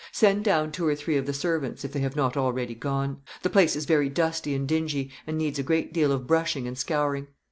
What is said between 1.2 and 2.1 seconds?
the servants, if they